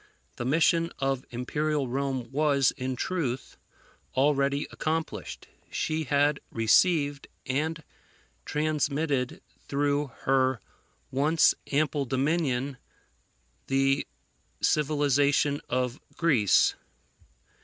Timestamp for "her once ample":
10.21-12.05